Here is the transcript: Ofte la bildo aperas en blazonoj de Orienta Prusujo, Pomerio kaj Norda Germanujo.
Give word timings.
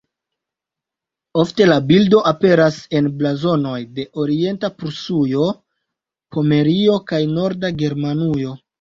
Ofte 1.43 1.67
la 1.67 1.77
bildo 1.91 2.21
aperas 2.31 2.79
en 3.01 3.11
blazonoj 3.21 3.75
de 3.99 4.07
Orienta 4.25 4.73
Prusujo, 4.81 5.53
Pomerio 6.39 7.01
kaj 7.13 7.25
Norda 7.39 7.77
Germanujo. 7.87 8.61